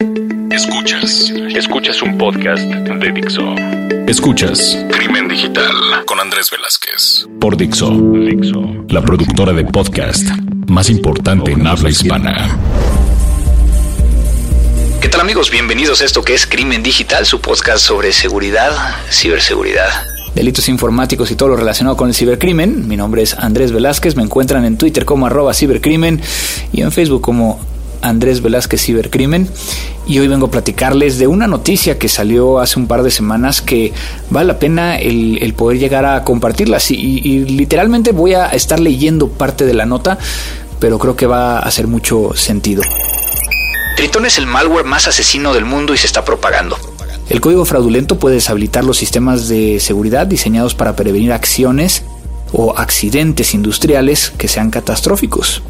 Escuchas, 0.00 1.32
escuchas 1.54 2.02
un 2.02 2.18
podcast 2.18 2.64
de 2.64 3.12
Dixo. 3.12 3.54
Escuchas 4.08 4.76
Crimen 4.90 5.28
Digital 5.28 6.04
con 6.04 6.18
Andrés 6.18 6.50
Velázquez 6.50 7.28
por 7.40 7.56
Dixo, 7.56 7.90
Dixo, 7.90 8.60
la 8.88 9.00
productora 9.02 9.52
de 9.52 9.64
podcast 9.64 10.26
más 10.66 10.90
importante 10.90 11.52
en 11.52 11.64
habla 11.64 11.90
hispana. 11.90 12.58
¿Qué 15.00 15.08
tal 15.08 15.20
amigos? 15.20 15.52
Bienvenidos 15.52 16.02
a 16.02 16.06
esto 16.06 16.24
que 16.24 16.34
es 16.34 16.44
Crimen 16.44 16.82
Digital, 16.82 17.24
su 17.24 17.40
podcast 17.40 17.84
sobre 17.84 18.12
seguridad, 18.12 18.72
ciberseguridad 19.10 19.90
delitos 20.34 20.68
informáticos 20.68 21.30
y 21.30 21.36
todo 21.36 21.50
lo 21.50 21.56
relacionado 21.56 21.96
con 21.96 22.08
el 22.08 22.14
cibercrimen. 22.16 22.88
Mi 22.88 22.96
nombre 22.96 23.22
es 23.22 23.34
Andrés 23.34 23.70
Velázquez, 23.70 24.16
me 24.16 24.24
encuentran 24.24 24.64
en 24.64 24.76
Twitter 24.76 25.04
como 25.04 25.26
arroba 25.26 25.54
cibercrimen 25.54 26.20
y 26.72 26.82
en 26.82 26.90
Facebook 26.90 27.22
como 27.22 27.60
Andrés 28.04 28.42
Velázquez 28.42 28.82
Cibercrimen 28.82 29.48
y 30.06 30.18
hoy 30.18 30.28
vengo 30.28 30.46
a 30.46 30.50
platicarles 30.50 31.18
de 31.18 31.26
una 31.26 31.46
noticia 31.46 31.98
que 31.98 32.08
salió 32.08 32.60
hace 32.60 32.78
un 32.78 32.86
par 32.86 33.02
de 33.02 33.10
semanas 33.10 33.62
que 33.62 33.92
vale 34.30 34.46
la 34.48 34.58
pena 34.58 34.96
el, 34.96 35.54
poder 35.54 35.78
llegar 35.78 36.04
a 36.04 36.22
compartirlas 36.24 36.90
y, 36.90 36.96
y, 36.96 37.44
literalmente 37.44 38.12
voy 38.12 38.34
a 38.34 38.48
estar 38.48 38.78
leyendo 38.78 39.28
parte 39.28 39.64
de 39.64 39.74
la 39.74 39.86
nota 39.86 40.18
pero 40.78 40.98
creo 40.98 41.16
que 41.16 41.26
va 41.26 41.58
a 41.58 41.60
hacer 41.60 41.86
mucho 41.86 42.32
sentido. 42.34 42.82
Triton 43.96 44.26
es 44.26 44.38
el 44.38 44.46
malware 44.46 44.84
más 44.84 45.08
asesino 45.08 45.54
del 45.54 45.64
mundo 45.64 45.94
y 45.94 45.96
se 45.96 46.06
está 46.06 46.24
propagando. 46.24 46.76
El 47.28 47.40
código 47.40 47.64
fraudulento 47.64 48.18
puede 48.18 48.34
deshabilitar 48.34 48.84
los 48.84 48.98
sistemas 48.98 49.48
de 49.48 49.80
seguridad 49.80 50.26
diseñados 50.26 50.74
para 50.74 50.94
prevenir 50.94 51.32
acciones 51.32 52.02
o 52.52 52.76
accidentes 52.76 53.54
industriales 53.54 54.32
que 54.36 54.48
sean 54.48 54.70
catastróficos. 54.70 55.62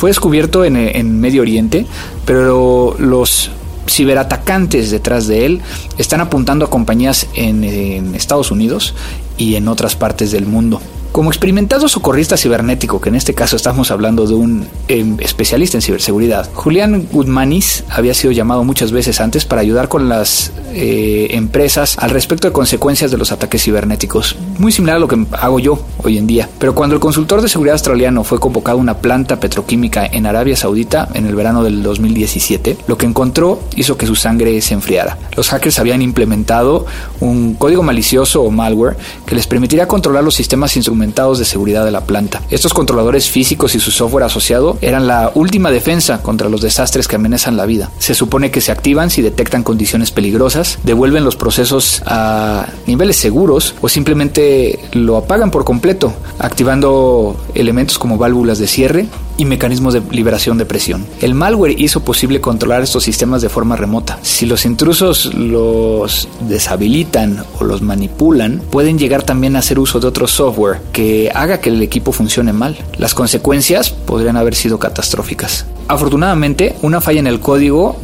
Fue 0.00 0.08
descubierto 0.08 0.64
en, 0.64 1.20
Medio 1.20 1.42
Oriente, 1.42 1.84
pero 2.24 2.96
los 2.98 3.50
ciberatacantes 3.86 4.90
detrás 4.90 5.26
de 5.26 5.44
él 5.44 5.60
están 5.98 6.22
apuntando 6.22 6.64
a 6.64 6.70
compañías 6.70 7.26
en 7.34 8.14
Estados 8.14 8.50
Unidos 8.50 8.94
y 9.36 9.56
en 9.56 9.68
otras 9.68 9.96
partes 9.96 10.32
del 10.32 10.46
mundo. 10.46 10.80
Como 11.12 11.30
experimentado 11.30 11.88
socorrista 11.88 12.36
cibernético, 12.36 13.00
que 13.00 13.08
en 13.08 13.16
este 13.16 13.34
caso 13.34 13.56
estamos 13.56 13.90
hablando 13.90 14.28
de 14.28 14.34
un 14.34 14.68
em, 14.86 15.16
especialista 15.18 15.76
en 15.76 15.82
ciberseguridad, 15.82 16.48
Julián 16.54 17.08
Guzmanis 17.10 17.82
había 17.90 18.14
sido 18.14 18.30
llamado 18.32 18.62
muchas 18.62 18.92
veces 18.92 19.20
antes 19.20 19.44
para 19.44 19.60
ayudar 19.60 19.88
con 19.88 20.08
las 20.08 20.52
eh, 20.72 21.28
empresas 21.32 21.96
al 21.98 22.10
respecto 22.10 22.46
de 22.46 22.52
consecuencias 22.52 23.10
de 23.10 23.18
los 23.18 23.32
ataques 23.32 23.64
cibernéticos, 23.64 24.36
muy 24.58 24.70
similar 24.70 24.96
a 24.96 25.00
lo 25.00 25.08
que 25.08 25.26
hago 25.32 25.58
yo 25.58 25.82
hoy 26.04 26.16
en 26.16 26.28
día. 26.28 26.48
Pero 26.60 26.76
cuando 26.76 26.94
el 26.94 27.00
consultor 27.00 27.42
de 27.42 27.48
seguridad 27.48 27.74
australiano 27.74 28.22
fue 28.22 28.38
convocado 28.38 28.78
a 28.78 28.80
una 28.80 28.98
planta 28.98 29.40
petroquímica 29.40 30.06
en 30.06 30.26
Arabia 30.26 30.54
Saudita 30.54 31.08
en 31.14 31.26
el 31.26 31.34
verano 31.34 31.64
del 31.64 31.82
2017, 31.82 32.78
lo 32.86 32.96
que 32.96 33.06
encontró 33.06 33.60
hizo 33.74 33.96
que 33.96 34.06
su 34.06 34.14
sangre 34.14 34.60
se 34.60 34.74
enfriara. 34.74 35.18
Los 35.36 35.48
hackers 35.48 35.80
habían 35.80 36.02
implementado 36.02 36.86
un 37.18 37.54
código 37.54 37.82
malicioso 37.82 38.42
o 38.42 38.50
malware 38.52 38.96
que 39.26 39.34
les 39.34 39.48
permitiría 39.48 39.88
controlar 39.88 40.22
los 40.22 40.36
sistemas 40.36 40.76
instrumentales 40.76 40.99
de 41.00 41.44
seguridad 41.44 41.84
de 41.84 41.90
la 41.90 42.02
planta. 42.02 42.42
Estos 42.50 42.74
controladores 42.74 43.30
físicos 43.30 43.74
y 43.74 43.80
su 43.80 43.90
software 43.90 44.24
asociado 44.24 44.76
eran 44.80 45.06
la 45.06 45.32
última 45.34 45.70
defensa 45.70 46.22
contra 46.22 46.48
los 46.48 46.60
desastres 46.60 47.08
que 47.08 47.16
amenazan 47.16 47.56
la 47.56 47.66
vida. 47.66 47.90
Se 47.98 48.14
supone 48.14 48.50
que 48.50 48.60
se 48.60 48.70
activan 48.70 49.10
si 49.10 49.22
detectan 49.22 49.62
condiciones 49.62 50.10
peligrosas, 50.10 50.78
devuelven 50.82 51.24
los 51.24 51.36
procesos 51.36 52.02
a 52.06 52.66
niveles 52.86 53.16
seguros 53.16 53.74
o 53.80 53.88
simplemente 53.88 54.78
lo 54.92 55.16
apagan 55.16 55.50
por 55.50 55.64
completo, 55.64 56.12
activando 56.38 57.36
elementos 57.54 57.98
como 57.98 58.18
válvulas 58.18 58.58
de 58.58 58.66
cierre 58.66 59.06
y 59.40 59.46
mecanismos 59.46 59.94
de 59.94 60.02
liberación 60.10 60.58
de 60.58 60.66
presión. 60.66 61.06
El 61.22 61.34
malware 61.34 61.80
hizo 61.80 62.00
posible 62.00 62.42
controlar 62.42 62.82
estos 62.82 63.04
sistemas 63.04 63.40
de 63.40 63.48
forma 63.48 63.74
remota. 63.74 64.18
Si 64.20 64.44
los 64.44 64.66
intrusos 64.66 65.34
los 65.34 66.28
deshabilitan 66.46 67.42
o 67.58 67.64
los 67.64 67.80
manipulan, 67.80 68.60
pueden 68.70 68.98
llegar 68.98 69.22
también 69.22 69.56
a 69.56 69.60
hacer 69.60 69.78
uso 69.78 69.98
de 69.98 70.08
otro 70.08 70.26
software 70.26 70.82
que 70.92 71.32
haga 71.34 71.58
que 71.58 71.70
el 71.70 71.80
equipo 71.80 72.12
funcione 72.12 72.52
mal. 72.52 72.76
Las 72.98 73.14
consecuencias 73.14 73.88
podrían 73.88 74.36
haber 74.36 74.54
sido 74.54 74.78
catastróficas. 74.78 75.64
Afortunadamente, 75.88 76.76
una 76.82 77.00
falla 77.00 77.20
en 77.20 77.26
el 77.26 77.40
código 77.40 77.96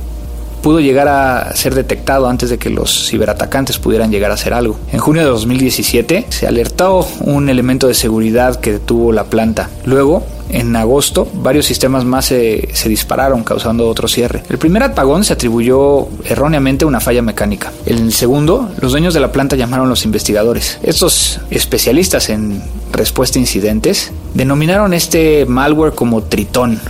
pudo 0.67 0.81
llegar 0.81 1.07
a 1.07 1.55
ser 1.55 1.77
detectado 1.77 2.29
antes 2.29 2.51
de 2.51 2.59
que 2.59 2.71
los 2.71 3.09
ciberatacantes 3.09 3.79
pudieran 3.79 4.11
llegar 4.11 4.33
a 4.33 4.35
hacer 4.35 4.53
algo. 4.53 4.77
En 4.91 4.99
junio 4.99 5.23
de 5.23 5.29
2017 5.29 6.27
se 6.29 6.45
alertó 6.49 7.07
un 7.21 7.49
elemento 7.49 7.87
de 7.87 7.95
seguridad 7.95 8.59
que 8.59 8.73
detuvo 8.73 9.13
la 9.13 9.27
planta. 9.27 9.71
Luego, 9.85 10.27
en 10.49 10.75
agosto, 10.75 11.29
varios 11.35 11.67
sistemas 11.67 12.05
más 12.05 12.25
se, 12.25 12.69
dispararon, 12.87 13.45
causando 13.45 13.89
otro 13.89 14.09
cierre. 14.09 14.43
El 14.51 14.59
primer 14.59 14.83
apagón 14.83 15.23
se 15.23 15.35
atribuyó 15.35 16.09
erróneamente 16.25 16.85
a 16.85 16.89
una 16.89 16.99
falla 16.99 17.23
mecánica. 17.23 17.73
El 17.85 18.13
segundo, 18.13 18.69
los 18.81 18.91
dueños 18.91 19.15
de 19.15 19.21
la 19.21 19.31
planta 19.31 19.55
llamaron 19.55 19.87
a 19.87 19.91
los 19.91 20.05
investigadores. 20.05 20.81
Estos 20.83 21.39
especialistas 21.49 22.29
en 22.29 22.61
respuesta 22.91 23.39
a 23.39 23.43
incidentes 23.43 24.11
denominaron 24.35 24.95
este 24.95 25.47
malware 25.47 25.95
como 25.95 26.25
Tritón 26.25 26.81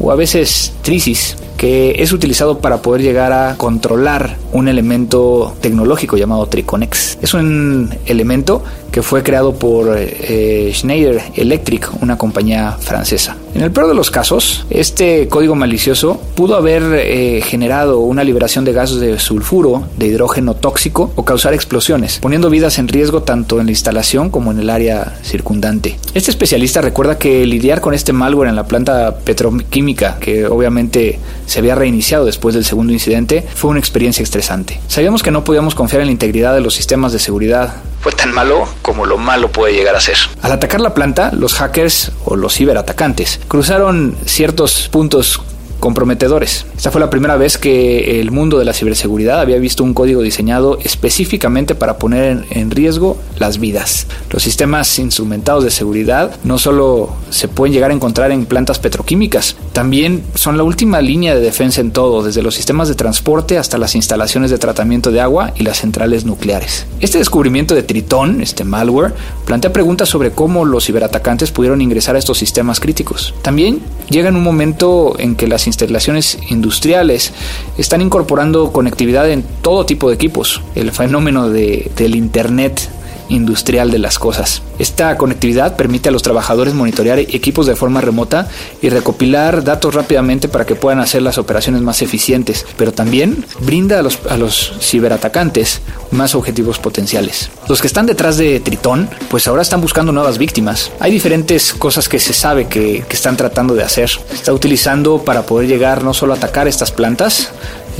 o 0.00 0.12
a 0.12 0.16
veces 0.16 0.72
Trisis 0.80 1.36
que 1.58 1.96
es 1.98 2.12
utilizado 2.12 2.60
para 2.60 2.80
poder 2.80 3.02
llegar 3.02 3.32
a 3.32 3.56
controlar 3.56 4.36
un 4.52 4.68
elemento 4.68 5.54
tecnológico 5.60 6.16
llamado 6.16 6.46
Triconex. 6.46 7.18
Es 7.20 7.34
un 7.34 7.94
elemento 8.06 8.62
que 8.92 9.02
fue 9.02 9.22
creado 9.22 9.54
por 9.54 9.94
eh, 9.98 10.70
Schneider 10.72 11.20
Electric, 11.34 11.90
una 12.00 12.16
compañía 12.16 12.76
francesa. 12.80 13.36
En 13.54 13.62
el 13.62 13.70
peor 13.70 13.88
de 13.88 13.94
los 13.94 14.10
casos, 14.10 14.64
este 14.70 15.28
código 15.28 15.54
malicioso 15.54 16.20
pudo 16.34 16.56
haber 16.56 16.82
eh, 16.94 17.42
generado 17.42 17.98
una 17.98 18.24
liberación 18.24 18.64
de 18.64 18.72
gases 18.72 19.00
de 19.00 19.18
sulfuro, 19.18 19.82
de 19.96 20.06
hidrógeno 20.06 20.54
tóxico 20.54 21.10
o 21.16 21.24
causar 21.24 21.54
explosiones, 21.54 22.18
poniendo 22.20 22.50
vidas 22.50 22.78
en 22.78 22.88
riesgo 22.88 23.22
tanto 23.22 23.60
en 23.60 23.66
la 23.66 23.72
instalación 23.72 24.30
como 24.30 24.52
en 24.52 24.60
el 24.60 24.70
área 24.70 25.18
circundante. 25.22 25.98
Este 26.14 26.30
especialista 26.30 26.80
recuerda 26.80 27.18
que 27.18 27.44
lidiar 27.46 27.80
con 27.80 27.94
este 27.94 28.12
malware 28.12 28.48
en 28.48 28.56
la 28.56 28.66
planta 28.66 29.18
petroquímica, 29.18 30.18
que 30.20 30.46
obviamente 30.46 31.18
se 31.48 31.58
había 31.58 31.74
reiniciado 31.74 32.26
después 32.26 32.54
del 32.54 32.64
segundo 32.64 32.92
incidente, 32.92 33.46
fue 33.54 33.70
una 33.70 33.80
experiencia 33.80 34.22
estresante. 34.22 34.80
Sabíamos 34.86 35.22
que 35.22 35.30
no 35.30 35.44
podíamos 35.44 35.74
confiar 35.74 36.02
en 36.02 36.08
la 36.08 36.12
integridad 36.12 36.54
de 36.54 36.60
los 36.60 36.74
sistemas 36.74 37.12
de 37.12 37.18
seguridad. 37.18 37.74
Fue 38.00 38.12
tan 38.12 38.32
malo 38.32 38.68
como 38.82 39.06
lo 39.06 39.16
malo 39.16 39.50
puede 39.50 39.72
llegar 39.72 39.96
a 39.96 40.00
ser. 40.00 40.18
Al 40.42 40.52
atacar 40.52 40.80
la 40.80 40.94
planta, 40.94 41.32
los 41.32 41.54
hackers 41.54 42.12
o 42.24 42.36
los 42.36 42.54
ciberatacantes 42.54 43.40
cruzaron 43.48 44.16
ciertos 44.26 44.88
puntos 44.92 45.40
comprometedores. 45.80 46.66
Esta 46.76 46.90
fue 46.90 47.00
la 47.00 47.10
primera 47.10 47.36
vez 47.36 47.58
que 47.58 48.20
el 48.20 48.30
mundo 48.30 48.58
de 48.58 48.64
la 48.64 48.72
ciberseguridad 48.72 49.40
había 49.40 49.58
visto 49.58 49.84
un 49.84 49.94
código 49.94 50.22
diseñado 50.22 50.78
específicamente 50.82 51.74
para 51.74 51.98
poner 51.98 52.44
en 52.50 52.70
riesgo 52.70 53.16
las 53.38 53.58
vidas. 53.58 54.06
Los 54.30 54.42
sistemas 54.42 54.98
instrumentados 54.98 55.64
de 55.64 55.70
seguridad 55.70 56.36
no 56.44 56.58
solo 56.58 57.14
se 57.30 57.48
pueden 57.48 57.72
llegar 57.72 57.90
a 57.90 57.94
encontrar 57.94 58.32
en 58.32 58.46
plantas 58.46 58.78
petroquímicas, 58.78 59.56
también 59.72 60.24
son 60.34 60.56
la 60.56 60.64
última 60.64 61.00
línea 61.00 61.34
de 61.34 61.40
defensa 61.40 61.80
en 61.80 61.92
todo, 61.92 62.22
desde 62.22 62.42
los 62.42 62.54
sistemas 62.54 62.88
de 62.88 62.94
transporte 62.94 63.58
hasta 63.58 63.78
las 63.78 63.94
instalaciones 63.94 64.50
de 64.50 64.58
tratamiento 64.58 65.12
de 65.12 65.20
agua 65.20 65.52
y 65.56 65.62
las 65.62 65.78
centrales 65.78 66.24
nucleares. 66.24 66.86
Este 67.00 67.18
descubrimiento 67.18 67.74
de 67.74 67.82
Tritón, 67.82 68.40
este 68.40 68.64
malware, 68.64 69.14
plantea 69.44 69.72
preguntas 69.72 70.08
sobre 70.08 70.32
cómo 70.32 70.64
los 70.64 70.86
ciberatacantes 70.86 71.52
pudieron 71.52 71.80
ingresar 71.80 72.16
a 72.16 72.18
estos 72.18 72.38
sistemas 72.38 72.80
críticos. 72.80 73.34
También 73.42 73.80
llega 74.10 74.28
en 74.28 74.36
un 74.36 74.42
momento 74.42 75.14
en 75.18 75.36
que 75.36 75.46
las 75.46 75.67
instalaciones 75.68 76.38
industriales 76.50 77.32
están 77.78 78.00
incorporando 78.00 78.72
conectividad 78.72 79.30
en 79.30 79.44
todo 79.62 79.86
tipo 79.86 80.08
de 80.08 80.16
equipos. 80.16 80.62
El 80.74 80.90
fenómeno 80.90 81.48
de, 81.48 81.90
del 81.96 82.16
Internet 82.16 82.90
industrial 83.28 83.90
de 83.90 83.98
las 83.98 84.18
cosas. 84.18 84.62
Esta 84.78 85.16
conectividad 85.16 85.76
permite 85.76 86.08
a 86.08 86.12
los 86.12 86.22
trabajadores 86.22 86.74
monitorear 86.74 87.18
equipos 87.18 87.66
de 87.66 87.76
forma 87.76 88.00
remota 88.00 88.48
y 88.80 88.88
recopilar 88.88 89.64
datos 89.64 89.94
rápidamente 89.94 90.48
para 90.48 90.66
que 90.66 90.74
puedan 90.74 91.00
hacer 91.00 91.22
las 91.22 91.38
operaciones 91.38 91.82
más 91.82 92.02
eficientes, 92.02 92.66
pero 92.76 92.92
también 92.92 93.44
brinda 93.60 93.98
a 93.98 94.02
los, 94.02 94.18
a 94.28 94.36
los 94.36 94.72
ciberatacantes 94.80 95.80
más 96.10 96.34
objetivos 96.34 96.78
potenciales. 96.78 97.50
Los 97.68 97.80
que 97.80 97.86
están 97.86 98.06
detrás 98.06 98.36
de 98.36 98.60
Tritón, 98.60 99.10
pues 99.28 99.46
ahora 99.46 99.62
están 99.62 99.80
buscando 99.80 100.12
nuevas 100.12 100.38
víctimas. 100.38 100.90
Hay 101.00 101.10
diferentes 101.10 101.72
cosas 101.74 102.08
que 102.08 102.18
se 102.18 102.32
sabe 102.32 102.66
que, 102.66 103.04
que 103.08 103.16
están 103.16 103.36
tratando 103.36 103.74
de 103.74 103.82
hacer. 103.82 104.10
Está 104.32 104.52
utilizando 104.52 105.18
para 105.24 105.42
poder 105.42 105.68
llegar 105.68 106.02
no 106.02 106.14
solo 106.14 106.34
a 106.34 106.36
atacar 106.36 106.68
estas 106.68 106.92
plantas, 106.92 107.50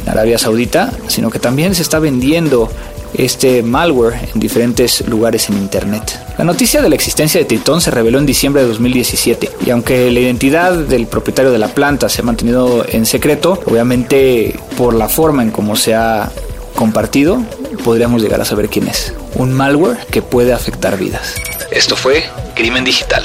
Arabia 0.08 0.38
Saudita, 0.38 0.92
sino 1.06 1.30
que 1.30 1.38
también 1.38 1.74
se 1.74 1.82
está 1.82 1.98
vendiendo 1.98 2.70
este 3.14 3.62
malware 3.62 4.28
en 4.34 4.40
diferentes 4.40 5.06
lugares 5.06 5.48
en 5.48 5.56
Internet. 5.56 6.20
La 6.36 6.44
noticia 6.44 6.82
de 6.82 6.88
la 6.88 6.94
existencia 6.94 7.40
de 7.40 7.46
Tritón 7.46 7.80
se 7.80 7.90
reveló 7.90 8.18
en 8.18 8.26
diciembre 8.26 8.62
de 8.62 8.68
2017 8.68 9.50
y 9.66 9.70
aunque 9.70 10.10
la 10.10 10.20
identidad 10.20 10.72
del 10.72 11.06
propietario 11.06 11.50
de 11.50 11.58
la 11.58 11.68
planta 11.68 12.08
se 12.08 12.20
ha 12.20 12.24
mantenido 12.24 12.84
en 12.88 13.06
secreto, 13.06 13.60
obviamente 13.66 14.58
por 14.76 14.94
la 14.94 15.08
forma 15.08 15.42
en 15.42 15.50
cómo 15.50 15.76
se 15.76 15.94
ha 15.94 16.30
compartido, 16.74 17.42
podríamos 17.84 18.22
llegar 18.22 18.40
a 18.40 18.44
saber 18.44 18.68
quién 18.68 18.88
es. 18.88 19.14
Un 19.34 19.52
malware 19.52 19.98
que 20.10 20.22
puede 20.22 20.52
afectar 20.52 20.96
vidas. 20.98 21.34
Esto 21.70 21.96
fue 21.96 22.24
Crimen 22.54 22.84
Digital. 22.84 23.24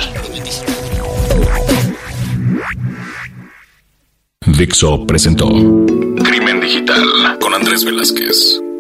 Dixo 4.46 5.06
presentó 5.06 5.48
Digital 6.64 7.38
con 7.42 7.54
Andrés 7.54 7.84
Velázquez. 7.84 8.73